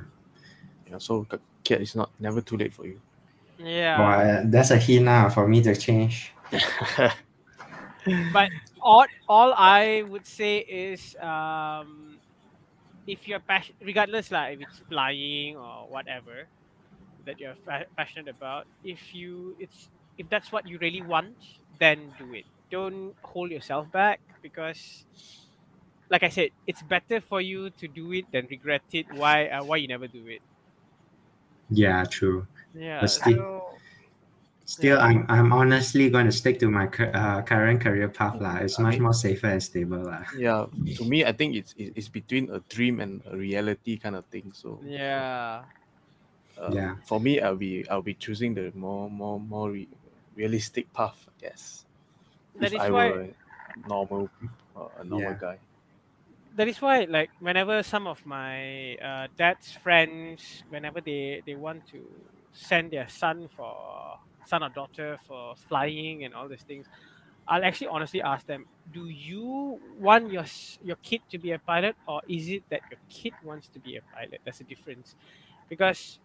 [0.89, 0.97] yeah.
[1.00, 3.02] So K- Kiat, it's not never too late for you.
[3.58, 6.34] yeah Well, that's a hint now for me to change.
[8.06, 8.50] but
[8.82, 12.22] all, all I would say is um,
[13.08, 16.50] if you're passionate, regardless like if it's flying or whatever
[17.26, 21.38] that you're fa- passionate about, if you it's if that's what you really want,
[21.80, 22.46] then do it.
[22.72, 25.06] Don't hold yourself back because,
[26.10, 29.08] like I said, it's better for you to do it than regret it.
[29.10, 30.41] Why uh, why you never do it?
[31.70, 32.48] Yeah, true.
[32.74, 33.10] Yeah.
[33.10, 33.70] So,
[34.65, 35.04] Still, Yeah.
[35.04, 38.58] I'm I'm honestly going to stick to my uh, current career path lah.
[38.63, 40.24] It's much more safer and stable lah.
[40.38, 44.24] yeah, to me, I think it's it's between a dream and a reality kind of
[44.32, 44.54] thing.
[44.56, 45.65] So yeah.
[46.62, 46.95] Um, Yeah.
[47.10, 49.91] For me, I'll be I'll be choosing the more more more re-
[50.39, 51.19] realistic path.
[51.28, 51.84] I guess.
[52.62, 54.30] That if is I why- were a normal
[54.78, 55.41] uh, a normal Yeah.
[55.41, 55.58] guy.
[56.52, 61.80] that is why like whenever some of my uh, dad's friends whenever they they want
[61.95, 62.04] to
[62.52, 66.88] send their son for son or daughter for flying and all these things
[67.47, 70.45] i'll actually honestly ask them do you want your
[70.84, 73.95] your kid to be a pilot or is it that your kid wants to be
[73.97, 74.39] a pilot?
[74.43, 75.15] There's a difference.
[75.69, 76.19] Because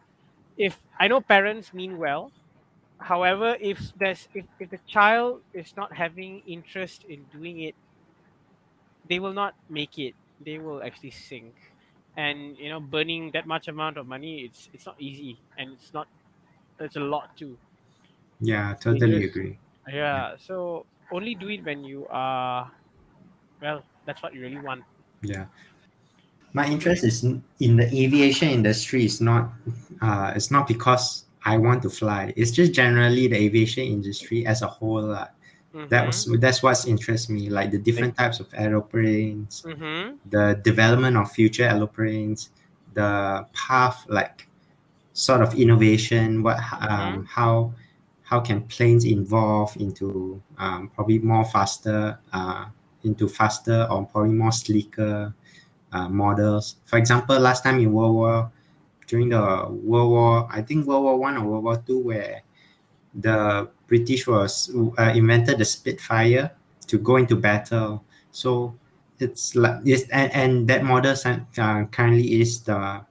[0.59, 2.33] if i know parents mean well
[3.01, 7.75] however if there's if, if the child is not having interest in doing it
[9.09, 10.15] they will not make it.
[10.45, 11.55] They will actually sink.
[12.17, 15.93] And you know burning that much amount of money it's it's not easy and it's
[15.93, 16.09] not
[16.81, 17.59] it's a lot too
[18.41, 19.31] Yeah, totally Yes.
[19.31, 19.59] agree.
[19.89, 22.71] yeah so only do it when you are
[23.63, 24.83] well that's what you really want
[25.23, 25.47] Yeah.
[26.53, 27.23] My interest is
[27.61, 29.53] in the aviation industry is not
[30.01, 32.33] uh it's not because I want to fly.
[32.35, 35.13] It's just generally the aviation industry as a whole.
[35.13, 35.29] Uh,
[35.91, 40.17] that was that's what's interests me, like the different types of aeroplanes, mm-hmm.
[40.31, 42.51] the development of future aeroplanes,
[42.95, 44.49] the path like
[45.13, 47.73] sort of innovation, what um, how
[48.27, 52.67] how can planes evolve into um, probably more faster uh,
[53.05, 55.33] into faster or probably more sleeker
[55.93, 56.77] uh, models.
[56.87, 58.53] For example, last time in World War
[59.07, 62.43] during the World War, I think World War One or World War Two, where
[63.15, 66.51] the British was uh, invented the Spitfire
[66.89, 68.05] to go into battle.
[68.33, 68.75] So
[69.21, 73.07] it's like yes, and, and that model uh, currently is the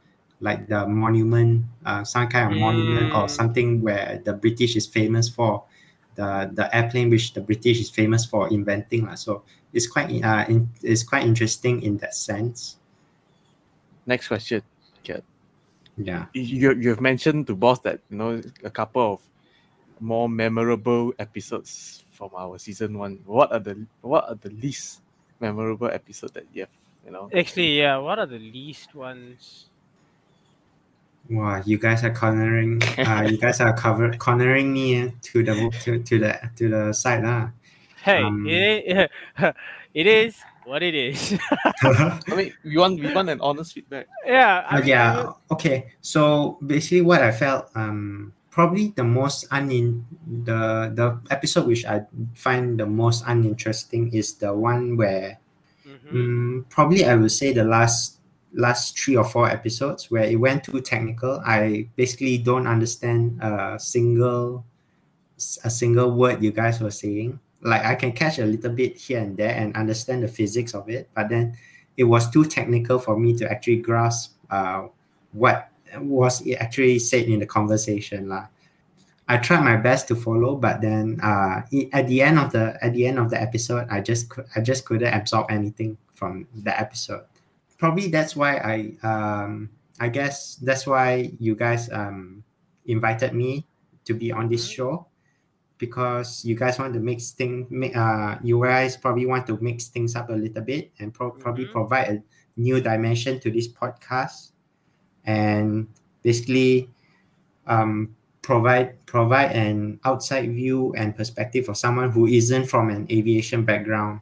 [0.46, 3.34] like the monument, uh, some kind of monument or Mm.
[3.34, 5.66] something where the British is famous for
[6.14, 9.10] the the airplane which the British is famous for inventing.
[9.10, 9.18] lah.
[9.18, 9.42] So
[9.74, 12.78] it's quite uh, in, it's quite interesting in that sense.
[14.06, 14.62] Next question.
[15.98, 16.28] Yeah.
[16.36, 19.20] You you have mentioned to boss that you know a couple of
[20.04, 23.24] more memorable episodes from our season one.
[23.24, 25.02] What are the what are the least
[25.40, 27.30] memorable episode that you have you know?
[27.36, 29.68] actually yeah what are the least ones
[31.30, 32.82] Wow, you guys are cornering.
[32.98, 37.26] Uh, you guys are cover cornering me to the to, to the to the side,
[37.26, 37.50] ah.
[38.04, 39.10] hey Um, it,
[39.94, 41.38] it is what it is
[41.84, 44.06] I mean, we want we want an honest feedback.
[44.26, 45.32] yeah I Uh, mean, yeah.
[45.50, 45.94] Okay.
[46.02, 52.06] So basically, what I felt, um, probably the most unin the the episode which I
[52.38, 55.38] find the most uninteresting is the one where,
[55.86, 56.10] Mhm.
[56.14, 58.15] um, probably I would say the last
[58.56, 61.42] last three or four episodes where it went too technical.
[61.46, 64.66] I basically don't understand a single
[65.64, 67.40] a single word you guys were saying.
[67.62, 70.90] Like I can catch a little bit here and there and understand the physics of
[70.90, 71.58] it, but then
[71.98, 74.88] it was too technical for me to actually grasp uh,
[75.32, 78.48] what was actually said in the conversation lah.
[79.28, 81.64] I tried my best to follow, but then uh,
[81.94, 84.86] at the end of the at the end of the episode, I just I just
[84.86, 87.26] couldn't absorb anything from the episode.
[87.78, 92.44] Probably that's why I um I guess that's why you guys um
[92.86, 93.68] invited me
[94.06, 94.76] to be on this Mhm.
[94.76, 95.08] show
[95.78, 99.88] because you guys want to mix thing make uh you guys probably want to mix
[99.90, 101.72] things up a little bit and pro- probably Mhm.
[101.72, 102.24] provide a
[102.56, 104.52] new dimension to this podcast
[105.26, 105.88] and
[106.24, 106.90] basically
[107.68, 113.66] um provide provide an outside view and perspective for someone who isn't from an aviation
[113.66, 114.22] background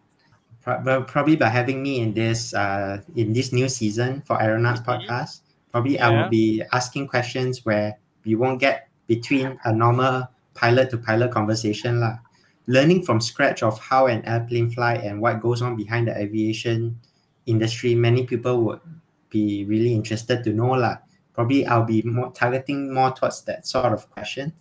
[0.64, 4.86] probably by having me in this uh in this new season for aeronauts Mhm.
[4.88, 10.24] podcast probably i will be asking questions where we won't get between a normal
[10.54, 12.18] pilot to pilot conversation lah.
[12.68, 16.96] learning from scratch of how an airplane fly and what goes on behind the aviation
[17.46, 18.80] industry many people would
[19.28, 20.96] be really interested to know lah.
[21.36, 24.54] probably i'll be more targeting more towards that sort of question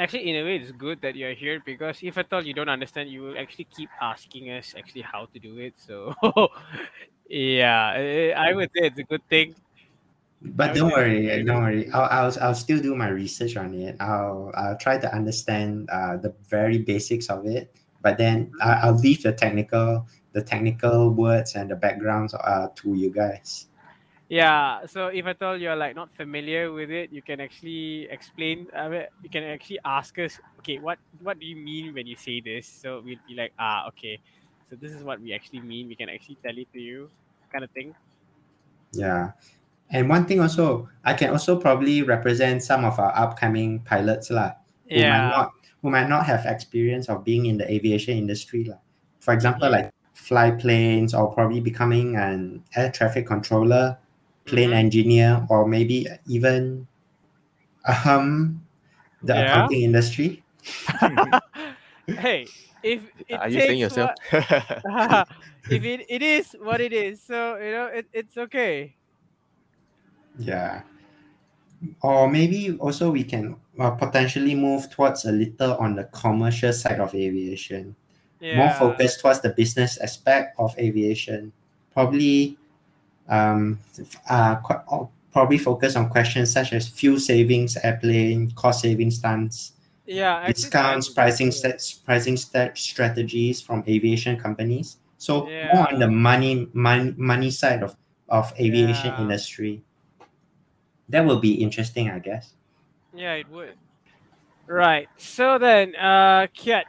[0.00, 2.70] actually in a way it's good that you're here because if at all you don't
[2.70, 6.14] understand you will actually keep asking us actually how to do it so
[7.28, 9.54] yeah i would say it's a good thing
[10.42, 11.90] But don't worry, don't worry.
[11.92, 13.96] I'll, I'll, I'll still do my research on it.
[14.00, 17.76] I'll, I'll try to understand uh, the very basics of it.
[18.00, 22.94] But then I, I'll leave the technical, the technical words and the backgrounds uh, to
[22.94, 23.66] you guys.
[24.30, 28.70] Yeah so if at all you're like not familiar with it you can actually explain
[28.70, 32.14] I mean, you can actually ask us okay what what do you mean when you
[32.14, 34.22] say this so we'll be like ah okay
[34.70, 37.10] so this is what we actually mean we can actually tell it to you
[37.50, 37.90] kind of thing
[38.92, 39.32] Yeah.
[39.90, 44.54] And one thing also, I can also probably represent some of our upcoming pilots lah,
[44.88, 45.50] who might not
[45.82, 48.64] who might not have experience of being in the aviation industry.
[48.64, 48.78] lah.
[49.18, 49.72] For example, Mhm.
[49.72, 53.98] like fly planes or probably becoming an air traffic controller,
[54.50, 54.82] plane Mhm.
[54.84, 56.86] engineer, or maybe even
[58.04, 58.60] um,
[59.22, 59.46] the Yeah.
[59.46, 60.42] accounting industry.
[62.18, 62.46] hey,
[62.82, 64.10] if it Are you saying yourself?
[64.32, 65.28] what-
[65.70, 68.94] if it, it is what it is, so you know it, it's okay.
[70.38, 70.82] Yeah.
[72.02, 77.00] Or maybe also we can uh, potentially move towards a little on the commercial side
[77.00, 77.96] of aviation.
[78.40, 78.56] Yeah.
[78.56, 81.52] more focused towards the business aspect of aviation.
[81.92, 82.56] Probably,
[83.30, 83.78] um,
[84.28, 84.56] uh,
[85.32, 89.72] probably focus on questions such as fuel savings, airplane cost saving stunts,
[90.06, 90.44] Yeah.
[90.48, 94.96] Discounts, pricing stats, pricing stat strategies from aviation companies.
[95.18, 97.96] So more on the money, money, money side of
[98.28, 99.22] of aviation Yeah.
[99.22, 99.82] industry.
[101.08, 102.54] That will be interesting, I guess.
[103.14, 103.74] Yeah, it would.
[104.66, 105.08] Right.
[105.16, 106.84] So then, uh, Kiat,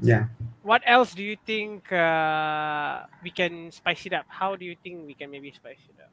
[0.00, 0.28] Yeah.
[0.66, 4.26] What else do you think uh, we can spice it up?
[4.26, 6.10] How do you think we can maybe spice it up?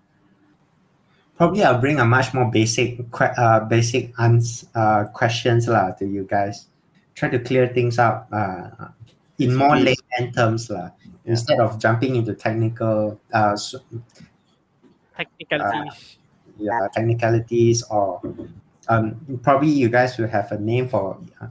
[1.35, 6.05] Probably I'll bring a much more basic que- uh, basic ans- uh, questions lah to
[6.05, 6.69] you guys.
[7.17, 8.93] Try to clear things up uh,
[9.41, 10.93] in more Basically- layman terms lah.
[11.25, 13.73] Instead of jumping into technical uh, s-
[15.17, 16.17] Technicalities.
[16.57, 18.19] yeah, technicalities or
[18.89, 21.47] um, probably you guys will have a name for uh,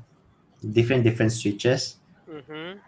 [0.62, 1.97] different different switches.
[2.29, 2.79] mm-hmm.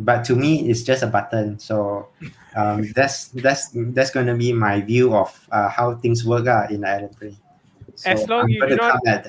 [0.00, 1.60] But to me, it's just a button.
[1.60, 2.08] So
[2.56, 6.66] um, that's that's that's going to be my view of uh, how things work uh,
[6.72, 7.36] in the aeroplane.
[8.00, 9.24] So As long I'm you going do to not- come at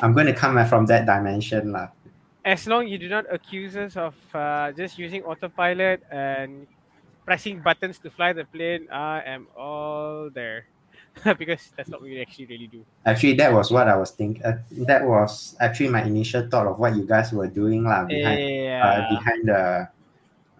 [0.00, 1.88] I'm going to come at from that dimension lah.
[2.44, 6.64] As long you do not accuse us of uh, just using autopilot and
[7.24, 10.66] pressing buttons to fly the plane, I am all there.
[11.40, 12.84] because that's what we actually really do.
[13.08, 14.44] Actually, that was what I was thinking.
[14.44, 18.36] Uh, that was actually my initial thought of what you guys were doing lah behind
[18.40, 18.84] Yeah.
[18.84, 19.62] uh, behind the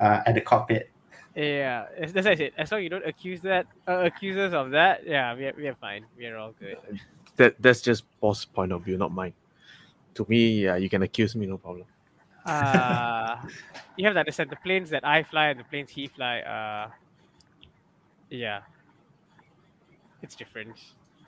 [0.00, 0.90] uh, at the cockpit.
[1.35, 2.52] Yeah, as- that's what I said.
[2.56, 5.68] As long you don't accuse that, uh, accuse us of that, yeah, we are, we
[5.68, 6.06] are fine.
[6.16, 6.78] We are all good.
[7.37, 9.35] that that's just boss point of view, not mine.
[10.14, 11.87] To me, yeah, you can accuse me, no problem.
[12.44, 13.37] Uh,
[13.96, 16.40] you have to understand the planes that I fly and the planes he fly.
[16.40, 16.90] Uh,
[18.30, 18.61] yeah,
[20.22, 20.78] it's different.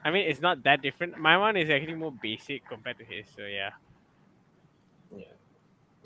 [0.03, 1.19] I mean, it's not that different.
[1.19, 3.27] My one is actually more basic compared to his.
[3.37, 3.71] So yeah.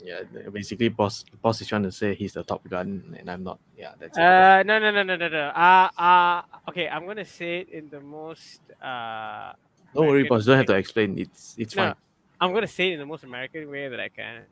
[0.03, 3.59] Yeah, basically, boss boss is trying to say he's the top gun, and I'm not.
[3.77, 4.21] Yeah, that's it.
[4.21, 5.47] Uh, no, no, no, no, no, no.
[5.55, 8.59] Uh, uh, okay, I'm gonna say it in the most.
[8.81, 9.53] Uh,
[9.95, 10.45] Don't worry, American boss.
[10.45, 11.17] Don't have to explain.
[11.17, 11.95] It's it's No, fine.
[12.41, 14.43] I'm gonna say it in the most American way that I can.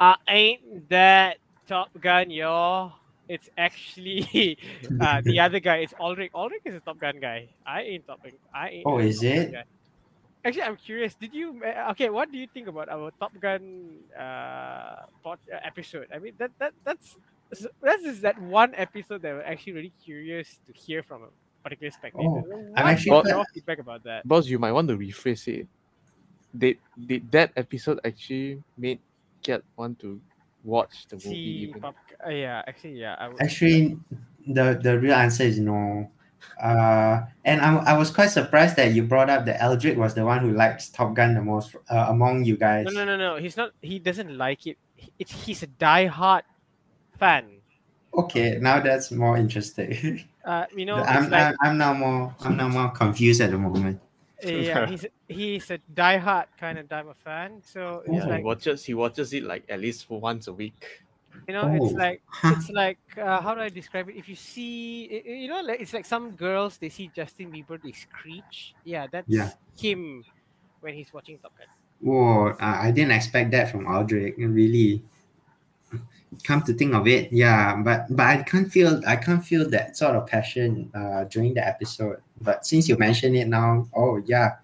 [0.00, 1.36] Uh, ain't that
[1.68, 2.92] Top Gun, yo?
[3.28, 4.58] It's actually
[5.00, 5.76] uh, the other guy.
[5.78, 6.30] It's Aldrich.
[6.32, 7.48] Aldrich is a Top Gun guy.
[7.66, 8.32] I ain't Top Gun.
[8.54, 8.86] I ain't.
[8.86, 9.52] Oh, is Top it?
[9.52, 9.64] guy.
[10.44, 11.14] Actually, I'm curious.
[11.14, 11.62] Did you?
[11.62, 16.08] uh, Okay, what do you think about our Top Gun uh, pod, uh, episode?
[16.12, 17.16] I mean, that that that's
[17.80, 21.30] that's just that one episode that we're actually really curious to hear from a
[21.62, 22.26] particular spectator.
[22.26, 24.26] Oh, What I'm actually was quite- your feedback about that?
[24.26, 25.68] Boss, you might want to rephrase it.
[26.50, 28.98] Did did that episode actually made
[29.46, 30.20] Kiat want to
[30.64, 31.28] watch the movie?
[31.30, 31.80] See, Even?
[31.80, 31.94] pop,
[32.26, 33.14] uh, yeah, actually, yeah.
[33.18, 33.96] I would, Actually,
[34.46, 36.10] the the real answer is no.
[36.62, 40.24] Uh, and I, I was quite surprised that you brought up that Aldrich was the
[40.24, 42.86] one who likes Top Gun the most uh, among you guys.
[42.86, 43.36] no, no, no, no.
[43.36, 43.72] He's not.
[43.80, 44.78] He doesn't like it.
[45.18, 46.44] It's he's a die-hard
[47.18, 47.62] fan.
[48.14, 50.28] Okay, now that's more interesting.
[50.44, 53.58] Uh, you know, I'm, like, I'm, I'm now more I'm now more confused at the
[53.58, 54.00] moment.
[54.42, 57.62] yeah, he's he's a die-hard kind of Diamond fan.
[57.64, 61.04] So Yeah, like he watches he watches it like at least once a week.
[61.48, 61.96] You know, it's Oh.
[61.98, 64.16] like it's like uh, how do I describe it?
[64.16, 67.92] If you see, you know, like it's like some girls they see Justin Bieber they
[67.92, 68.74] screech.
[68.84, 69.50] Yeah, that's Yeah.
[69.78, 70.24] him
[70.80, 71.66] when he's watching Top Gun.
[72.00, 74.34] Whoa, I didn't expect that from Aldrich.
[74.38, 75.02] Really.
[76.44, 79.98] Come to think of it, yeah, but but I can't feel I can't feel that
[79.98, 82.22] sort of passion uh, during the episode.
[82.40, 84.56] But since you mention it now, oh yeah,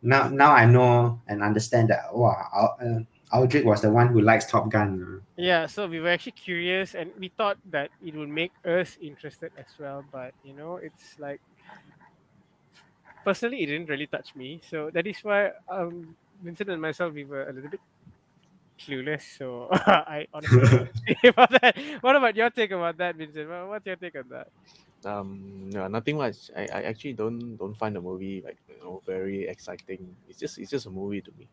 [0.00, 2.08] now now I know and understand that.
[2.16, 3.00] Wow, uh,
[3.32, 5.20] Aldrich was the one who likes Top Gun.
[5.36, 9.52] Yeah, so we were actually curious and we thought that it would make us interested
[9.58, 11.40] as well, but you know, it's like
[13.24, 14.60] personally it didn't really touch me.
[14.68, 17.80] So that is why um Vincent and myself we were a little bit
[18.78, 19.22] clueless.
[19.38, 21.76] So I honestly don't know what to say about that.
[22.00, 23.48] What about your take about that, Vincent?
[23.48, 24.48] What- What's your take on that?
[25.04, 26.50] Um, no, nothing much.
[26.56, 30.16] I, I actually don't don't find the movie like you know very exciting.
[30.28, 31.48] It's just it's just a movie to me.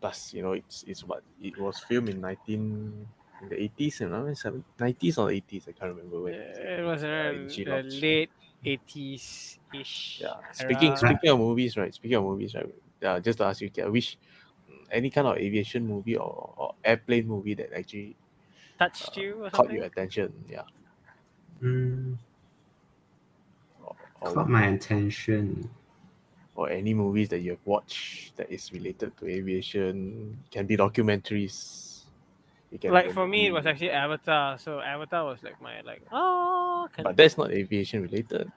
[0.00, 3.06] Plus, you know, it's it's what it was filmed in nineteen
[3.42, 4.32] in the eighties, you know,
[4.78, 5.68] nineties or eighties.
[5.68, 6.34] I can't remember when.
[6.34, 8.30] It was in around G the late
[8.64, 10.20] eighties ish.
[10.22, 10.40] Yeah.
[10.52, 10.96] Speaking era.
[10.96, 11.92] speaking of movies, right?
[11.92, 12.74] Speaking of movies, right?
[13.02, 14.16] Uh, just to ask you, I wish
[14.90, 18.16] any kind of aviation movie or, or airplane movie that actually
[18.78, 19.76] touched you or caught something?
[19.76, 20.32] your attention.
[20.48, 20.64] Yeah.
[21.62, 22.16] Mm,
[23.84, 23.96] or,
[24.32, 25.70] Caught my attention.
[26.60, 30.36] Or any movies that you have watched that is related to aviation.
[30.50, 32.04] Can be documentaries.
[32.84, 34.58] Like for me, it was actually Avatar.
[34.58, 36.88] So Avatar was like my like ah, oh.
[36.92, 38.52] can- But that's not aviation related.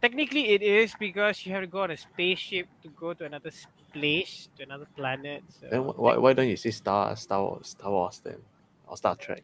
[0.00, 3.50] Technically, it is because you have to go on a spaceship to go to another
[3.92, 5.44] place, to another planet.
[5.60, 8.40] So Then wh- why, why don't you say Star Star Wars, Star Wars then,
[8.88, 9.42] or Star Trek?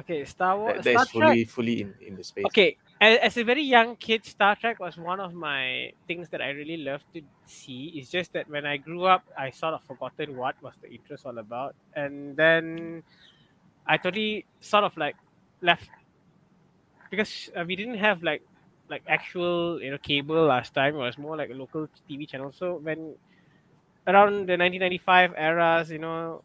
[0.00, 0.82] Okay, Star Wars.
[0.82, 1.28] That, that Star is Trek.
[1.30, 2.46] fully fully in, in the space.
[2.46, 6.50] Okay, as, a very young kid, Star Trek was one of my things that I
[6.50, 7.92] really loved to see.
[7.96, 11.24] It's just that when I grew up, I sort of forgotten what was the interest
[11.24, 13.02] all about, and then
[13.86, 15.16] I totally sort of like
[15.62, 15.88] left
[17.10, 18.42] because uh, we didn't have like
[18.88, 20.94] like actual you know cable last time.
[20.94, 22.52] It was more like a local TV channel.
[22.52, 23.14] So when
[24.06, 26.42] around the 1995 eras, you know,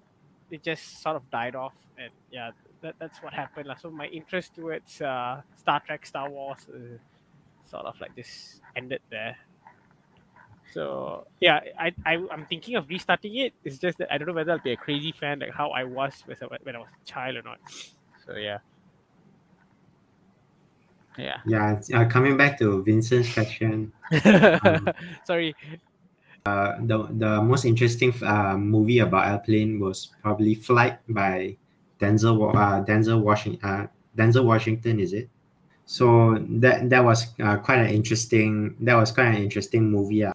[0.50, 2.52] it just sort of died off, and yeah,
[2.86, 3.74] that, that's what happened.
[3.82, 6.98] So my interest towards uh, Star Trek, Star Wars, uh,
[7.66, 9.38] sort of like just ended there.
[10.74, 13.54] So yeah, I, I I'm thinking of restarting it.
[13.64, 15.84] It's just that I don't know whether I'll be a crazy fan like how I
[15.84, 17.60] was when I when I was a child or not.
[18.26, 18.60] So yeah.
[21.18, 21.38] Yeah.
[21.46, 23.94] Yeah, uh, coming back to Vincent's question,
[25.24, 25.56] Sorry.
[26.46, 31.56] uh, the the most interesting uh, movie about airplane was probably Flight by
[32.00, 33.70] Denzel uh, Denzel Washington.
[33.70, 33.88] Uh,
[34.18, 35.30] Denzel Washington, is it?
[35.86, 38.76] So that that was uh, quite an interesting.
[38.80, 40.26] That was quite an interesting movie.
[40.26, 40.34] Uh.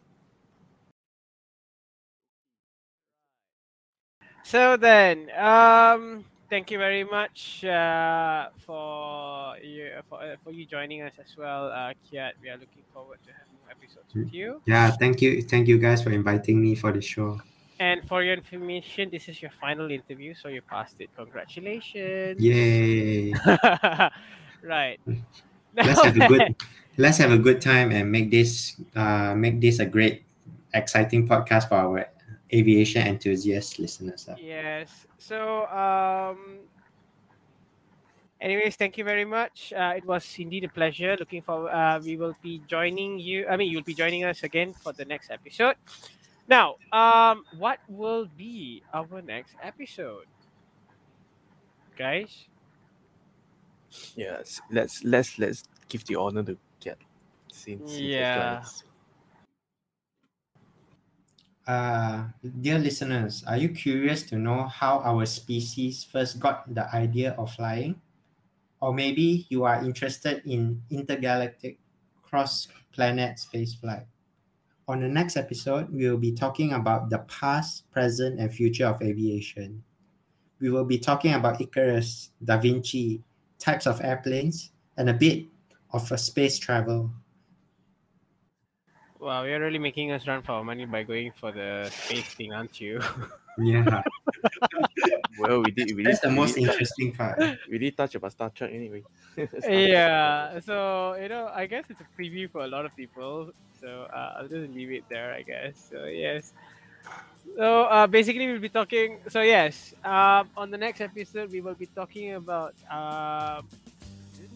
[4.44, 11.02] So then, um, thank you very much uh, for you for, uh, for you joining
[11.02, 12.32] us as well, uh, Kiat.
[12.42, 14.60] We are looking forward to having more episodes with you.
[14.66, 17.40] Yeah, thank you, thank you guys for inviting me for the show.
[17.80, 21.08] And for your information, this is your final interview, so you passed it.
[21.16, 22.38] Congratulations!
[22.38, 23.32] Yay!
[24.62, 25.00] right.
[25.74, 26.56] let's have a good
[26.98, 30.28] let's have a good time and make this uh, make this a great
[30.74, 32.06] exciting podcast for our
[32.52, 34.28] aviation enthusiast listeners.
[34.36, 35.06] Yes.
[35.16, 36.60] So, um,
[38.42, 39.72] anyways, thank you very much.
[39.72, 41.16] Uh, it was indeed a pleasure.
[41.18, 41.72] Looking forward.
[41.72, 43.48] Uh, we will be joining you.
[43.48, 45.76] I mean, you'll be joining us again for the next episode.
[46.50, 50.26] Now, um, what will be our next episode,
[51.96, 52.48] guys?
[54.16, 56.96] Yes, let's let's let's give the honor to Kiat
[57.52, 58.58] since he has joined Yeah.
[58.58, 58.82] us.
[61.66, 62.26] Uh,
[62.60, 67.52] dear listeners, are you curious to know how our species first got the idea of
[67.54, 68.00] flying?
[68.80, 71.78] Or maybe you are interested in intergalactic
[72.22, 74.06] cross planet spaceflight.
[74.90, 79.00] On the next episode, we will be talking about the past, present, and future of
[79.00, 79.84] aviation.
[80.58, 83.22] We will be talking about Icarus, Da Vinci,
[83.60, 85.46] types of airplanes, and a bit
[85.92, 87.08] of a space travel.
[89.20, 92.52] Wow, you're really making us run for our money by going for the space thing,
[92.52, 93.00] aren't you?
[93.58, 94.02] Yeah,
[95.40, 95.96] Well, we did.
[95.96, 97.40] We that's did, the most did, interesting part.
[97.70, 99.02] we did touch about Star Trek anyway.
[99.34, 99.88] Star Trek.
[99.88, 104.06] yeah so you know i guess it's a preview for a lot of people so
[104.12, 106.52] uh, i'll just leave it there i guess so yes
[107.56, 111.74] so uh, basically we'll be talking so yes um, on the next episode we will
[111.74, 113.62] be talking about uh,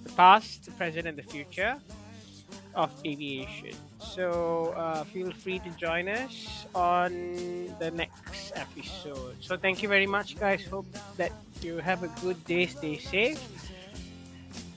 [0.02, 1.76] the past the present and the future
[2.74, 7.10] of aviation so uh, feel free to join us on
[7.78, 8.20] the next
[8.56, 9.36] episode.
[9.40, 10.64] So thank you very much guys.
[10.66, 10.86] Hope
[11.16, 11.32] that
[11.62, 12.66] you have a good day.
[12.66, 13.40] Stay safe.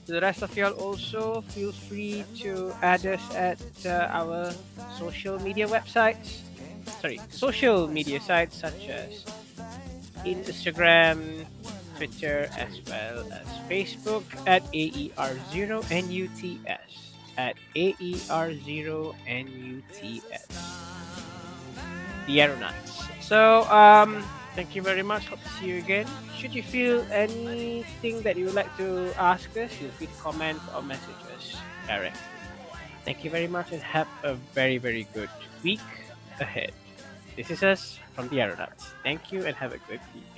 [0.06, 4.52] To the rest of y'all also feel free to add us at uh, our
[4.96, 6.40] social media websites.
[7.00, 9.24] Sorry social media sites such as
[10.24, 11.46] instagram
[11.96, 16.58] twitter as well as facebook at E aer0nuts
[17.36, 17.94] at E
[18.26, 19.14] aer0nuts
[22.28, 23.08] the aeronauts.
[23.20, 24.22] So um
[24.54, 25.26] thank you very much.
[25.26, 26.06] Hope to see you again.
[26.38, 30.60] Should you feel anything that you would like to ask us feel free to comment
[30.76, 31.56] or message us
[31.88, 32.20] directly.
[33.04, 35.30] Thank you very much and have a very very good
[35.64, 35.82] week
[36.38, 36.70] ahead.
[37.34, 38.94] This is us from the aeronauts.
[39.02, 40.37] Thank you and have a good evening